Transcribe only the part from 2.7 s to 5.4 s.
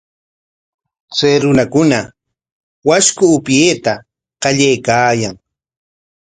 washku upyayta qallaykaayan.